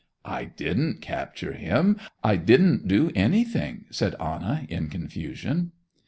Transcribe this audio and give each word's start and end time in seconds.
'I 0.25 0.45
didn't 0.45 0.99
capture 0.99 1.53
him. 1.53 1.99
I 2.23 2.35
didn't 2.35 2.87
do 2.87 3.11
anything,' 3.13 3.85
said 3.91 4.15
Anna, 4.19 4.65
in 4.67 4.89
confusion. 4.89 5.73